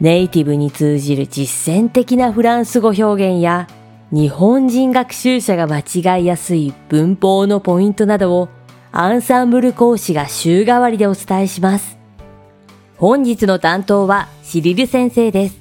[0.00, 3.68] ネイティブに通じる実践的なフランス語表現や
[4.10, 8.48] 日本人学習者が間違いやすい文法のポイントなどを
[8.92, 11.98] アンサンブル講師が週替わりでお伝えします。
[12.96, 15.60] 本日の担当はシリル先生です。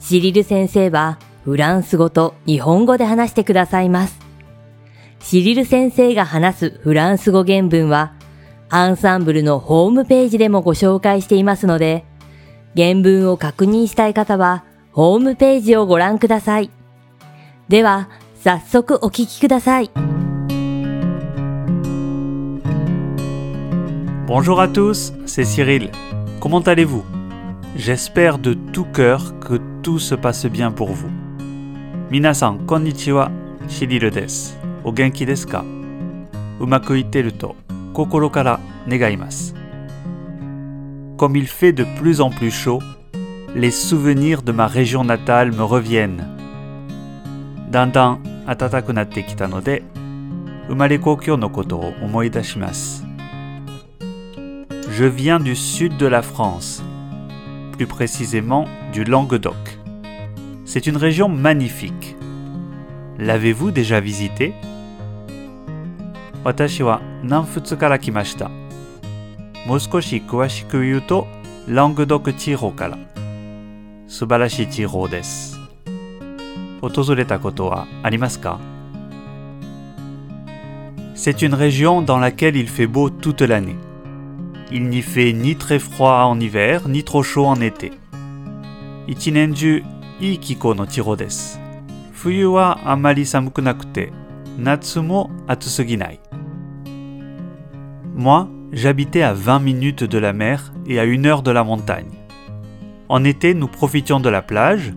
[0.00, 4.18] シリル先生はフランス語と日本語で話してくださいます。
[5.20, 8.14] シリル先生が話すフランス語原文は
[8.70, 12.06] アンサンブルのホームページでもご紹介していますので、
[12.76, 16.70] 原文を確認したい方は、ホームページをご覧ください。
[17.68, 18.08] では、
[18.42, 19.90] 早速お聞きください。
[24.26, 25.90] Bonjour à tous, c'est Cyril.
[26.40, 27.04] Comment allez-vous
[27.76, 31.10] J'espère de tout cœur que tout se passe bien pour vous.
[32.10, 33.30] Minasan, konnichiwa,
[33.68, 34.54] Cyril desu.
[34.84, 35.64] O genki desu ka
[36.60, 37.54] Umaku ite le to,
[37.92, 39.61] kokoro kara negaimasu.
[41.21, 42.79] Comme il fait de plus en plus chaud,
[43.55, 46.23] les souvenirs de ma région natale me reviennent.
[47.71, 49.83] だんだん暖かくなってきたので、
[50.67, 53.03] 生まれ故郷のことを思い出します。
[54.89, 56.81] Je viens du sud de la France,
[57.77, 59.55] plus précisément du Languedoc.
[60.65, 62.15] C'est une région magnifique.
[63.19, 64.53] L'avez-vous déjà visitée
[66.43, 68.49] 私は南仏から来ました。
[69.65, 71.27] もう少し詳しく言うと、
[71.67, 72.97] ラングドク地方から。
[74.07, 75.59] 素晴らしい地方です。
[76.81, 78.59] 訪れたことはありますか
[81.15, 83.75] C'est une région dans laquelle il fait beau toute l'année.
[84.71, 87.91] Il n'y fait ni très froid en hiver, ni trop chaud en été.
[89.07, 89.83] 一年中
[90.19, 91.59] いい気候の地方です。
[92.13, 94.11] 冬はあまり寒くなくて、
[94.57, 96.19] 夏も暑すぎない。
[98.15, 102.11] Moi, j'habitais à 20 minutes de la mer et à une heure de la montagne.
[103.09, 104.93] En été, nous profitions de la plage,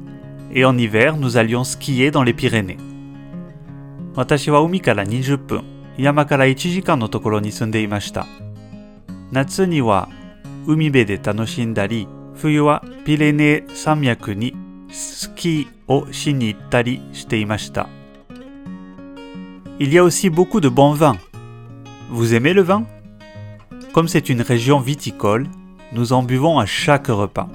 [0.52, 2.78] et en hiver, nous allions skier dans les Pyrénées.
[4.16, 5.62] 私は海から20分、
[5.96, 8.26] 山から1時間のところに住んでいました。
[9.30, 10.08] 夏には
[10.66, 14.54] 海辺で楽しんだり、冬はピレネー山脈に
[14.90, 17.88] スキーをしに行ったりしていました。
[19.78, 21.16] Il y a aussi beaucoup de bons vins.
[22.10, 22.84] Vous aimez le vin
[23.95, 25.47] Comme c'est une région viticole,
[25.93, 27.47] nous en buvons à chaque repas.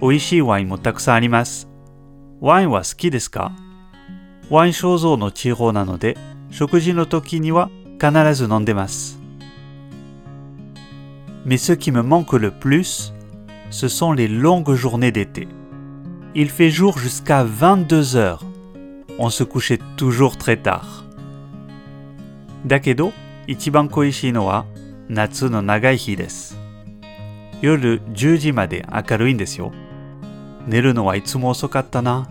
[0.00, 1.66] Oishii wine mo takusan arimasu.
[2.40, 3.28] Wine wa suki desu.
[11.44, 13.12] Mais ce qui me manque le plus,
[13.68, 15.46] ce sont les longues journées d'été.
[16.34, 18.42] Il fait jour jusqu'à 22 heures.
[19.18, 21.04] On se couchait toujours très tard.
[22.64, 23.12] Dakedo,
[23.46, 24.48] ichiban koishii no
[25.08, 26.56] 夏の長い日です。
[27.60, 29.72] 夜10時まで明るいんですよ。
[30.66, 32.28] 寝るのはいつも遅かったな。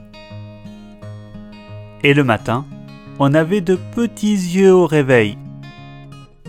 [2.04, 2.66] Et le matin,
[3.20, 5.38] on avait de petits yeux au réveil.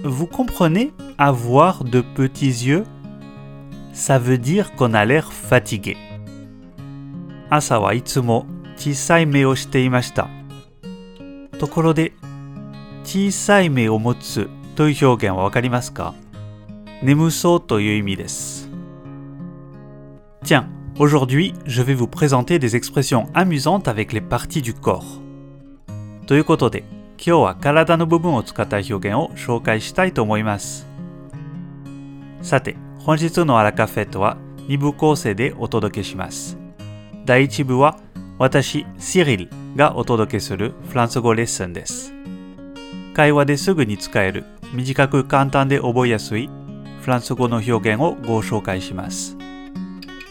[0.03, 2.85] Vous comprenez avoir de petits yeux
[3.93, 5.97] Ça veut dire qu'on a l'air fatigué.
[7.51, 8.47] 朝はいつも
[8.77, 10.29] 小さい目をしていました。
[11.59, 12.13] ところで、
[13.05, 16.15] 小さい目を持つという表現はわかりますか？
[17.03, 18.69] 眠そうという意味です。
[20.45, 20.65] Tiens,
[20.99, 25.21] aujourd'hui, je vais vous présenter des expressions amusantes avec les parties du corps.
[26.27, 26.85] ということで、
[27.25, 30.87] 今日は体の部分を使った表現を紹介したいと思います。
[32.41, 34.37] さて、本日のアラカフェットは
[34.69, 36.57] 2部構成でお届けします。
[37.25, 37.99] 第1部は
[38.39, 42.13] 私、シリルがお届けするフランス語レッスンです。
[43.15, 46.50] 会話ですぐに使える短く簡単で覚えやすい
[47.02, 49.38] フランス語の表現をご紹介します。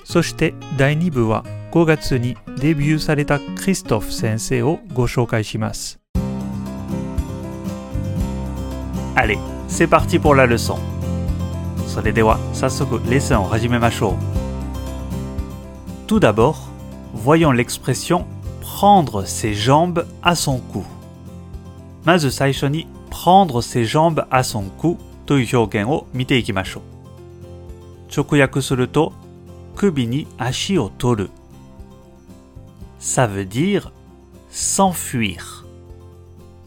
[0.05, 5.99] そして第2部は5月にデビューされたクリストフ先生をご紹介します。
[9.15, 9.39] Allez,
[9.69, 10.79] c'est parti pour la leçon.
[11.87, 14.15] それでは早速レッスンを始めましょう。
[16.07, 16.57] Tout d'abord,
[17.15, 18.25] voyons l'expression
[18.61, 20.85] prendre ses jambes à son cou.
[22.05, 24.97] まず最初に prendre ses jambes à son cou
[25.27, 26.83] という表現を見ていきましょう。
[28.17, 29.13] 直訳すると
[29.75, 31.31] 首に足を取る。
[33.01, 33.91] Ça veut dire
[34.51, 35.39] s'enfuir.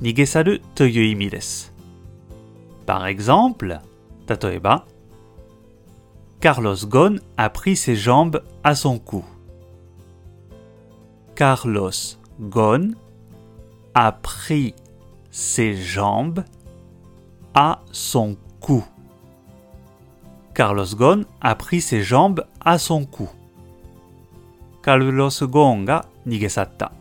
[0.02, 1.74] 逃げ去るという意味です。
[2.86, 3.80] Par exemple,
[4.28, 4.86] 例えば
[6.40, 9.24] Carlos Ghosn a pris ses jambes à son cou.
[11.36, 12.96] Carlos Ghosn
[13.94, 14.74] a pris
[15.35, 16.45] ses jambes
[17.55, 18.85] à son cou.
[20.55, 23.29] Carlos Ghosn a pris ses jambes à son cou.
[24.81, 26.93] Carlos Ghosn ga nigesatta.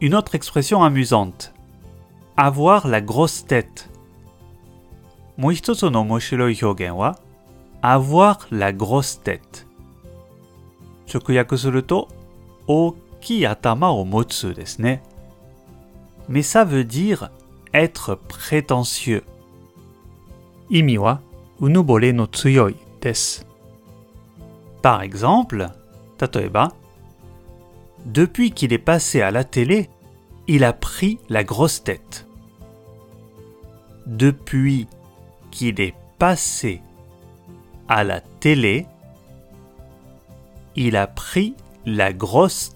[0.00, 1.52] Une autre expression amusante.
[2.38, 3.90] Avoir la grosse tête.
[5.36, 7.12] Moihitotsu no moshiroi hyogen wa
[7.82, 9.66] avoir la grosse tête.
[11.06, 12.08] Chokuyaku suru to
[12.66, 14.96] oki atama o motsu desu ne
[16.28, 17.30] mais ça veut dire
[17.72, 19.22] être prétentieux.
[20.70, 21.20] Imi wa
[21.60, 23.42] unubore no tsuyoi desu.
[24.82, 25.68] Par exemple,
[26.18, 26.72] tatoeba,
[28.04, 29.90] depuis qu'il est passé à la télé,
[30.46, 32.26] il a pris la grosse tête.
[34.06, 34.86] Depuis
[35.50, 36.80] qu'il est passé
[37.88, 38.86] à la télé,
[40.76, 42.75] il a pris la grosse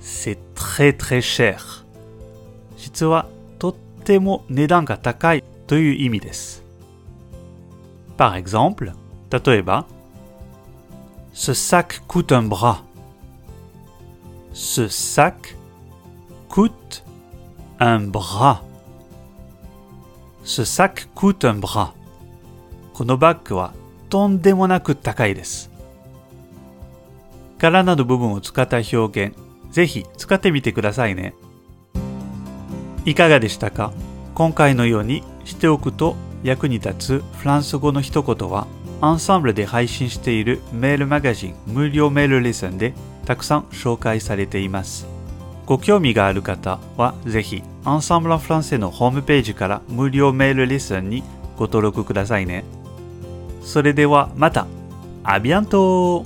[0.00, 1.58] c'est très très cher。
[2.76, 3.26] 実は
[3.58, 3.74] とっ
[4.04, 6.62] ても値段が高いという意味です。
[8.16, 8.92] Par exemple、
[9.30, 9.86] 例えば
[11.34, 12.82] Ce sac coûte un bras.
[14.54, 15.54] Ce sac
[16.48, 17.04] coûte
[17.78, 18.62] un bras.
[20.44, 21.92] Ce sac coûte un bras.
[22.94, 23.74] このバッグは
[24.08, 25.70] とんでもなく高いです。
[27.58, 29.36] 体の部分を使った表現、
[29.71, 31.33] ぜひ使ってみてくださいね。
[33.05, 33.93] いかがでしたか？
[34.35, 38.67] 今回のようにしておくと役に立つフランス語の一言は
[39.01, 42.93] アンサンブルで配信しているメールマガジン無料メールレッスンで
[43.25, 45.07] たくさん紹介されています。
[45.65, 51.23] ご興味がある方はぜひアンサンブルフランセのホームページから無料メールレッスンに
[51.57, 52.63] ご登録くださいね。
[53.63, 54.67] それではまた。
[55.23, 56.25] アビアント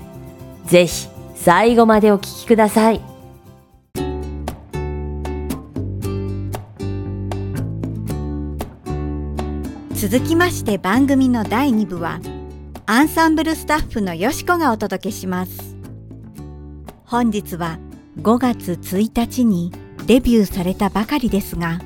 [0.65, 3.11] ぜひ最後までお聞きください。
[10.01, 12.19] 続きまして番組の第2部は
[12.87, 15.75] アンサンブルスタッフのよしこがお届けします
[17.05, 17.77] 本日は
[18.19, 19.71] 5月1日に
[20.07, 21.79] デビューされたばかりですが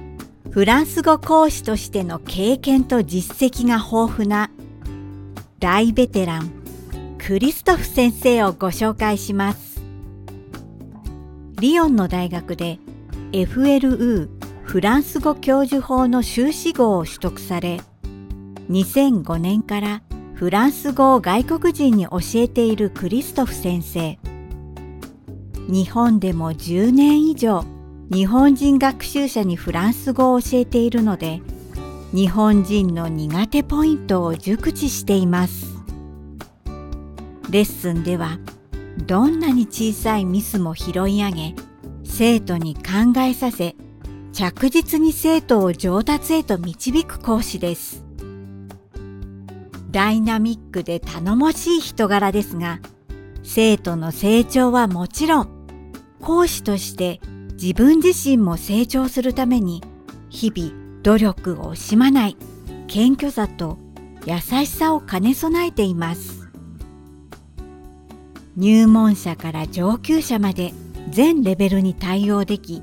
[0.50, 4.50] フランス語講師としての経験と実績が豊富な
[5.60, 6.55] 大ベテラン
[7.26, 9.82] クリストフ先生をご紹介します。
[11.60, 12.78] リヨンの大学で
[13.32, 14.30] FLU
[14.62, 17.82] フランス語教授法の修士号を取得され
[18.70, 20.04] 2005年から
[20.36, 24.20] フランス語を外国人に教えているクリストフ先生。
[25.68, 27.66] 日本でも10年以上
[28.12, 31.42] 日本人学習者にフランス語を教えているので
[32.14, 35.75] 日本人の苦手ポイントを熟知しています。
[37.56, 38.38] レッスンでは
[39.06, 41.56] どんなに小さいミスも拾い上げ
[42.04, 43.78] 生徒に考えさせ
[44.34, 48.04] 着実に生徒を上達へと導く講師です
[49.90, 52.82] ダイナミックで頼もしい人柄ですが、
[53.44, 55.50] 生徒の成長はもちろん、
[56.20, 57.22] 講師として
[57.54, 59.82] 自分自身も成長するために、
[60.28, 62.36] 日々努力を惜しまない
[62.88, 63.78] 謙虚さと
[64.26, 66.46] 優しさを兼ね備えています。
[68.58, 70.74] 入門者から上級者まで
[71.10, 72.82] 全レベルに対応でき、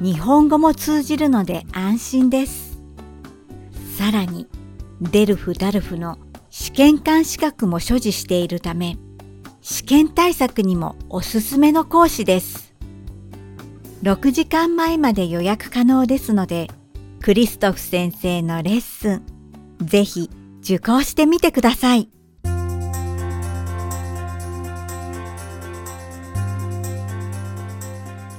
[0.00, 2.78] 日本語も通じるので安心です。
[3.96, 4.46] さらに、
[5.00, 6.18] デルフ・ダルフの
[6.50, 8.98] 試験官資格も所持しているため、
[9.62, 12.74] 試験対策にもおすすめの講師です。
[14.02, 16.68] 6時間前まで予約可能ですので、
[17.20, 19.22] クリストフ先生のレッスン、
[19.80, 20.30] ぜひ
[20.60, 22.10] 受講してみてください。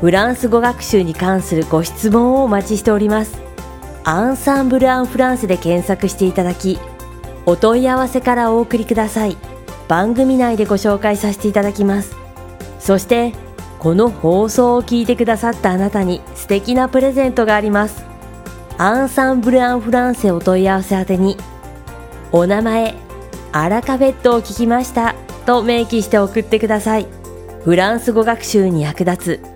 [0.00, 3.40] フランス語学習に関するご質問をお待ちしております。
[4.04, 6.78] アンサンブル・アン・フランスで検索していただき、
[7.46, 9.36] お問い合わせからお送りください。
[9.88, 12.14] 番組内でご紹介させていただきます。
[12.78, 13.32] そして、
[13.78, 18.04] この放送を聞いてくださったあなたに素敵なプレゼントがあります。
[18.78, 21.38] アンサンブル・アン・フランセお問い合わせ宛てに、
[22.32, 22.94] お名前、
[23.52, 25.14] アラカフェットを聞きました
[25.46, 27.06] と明記して送ってください。
[27.64, 29.55] フランス語学習に役立つ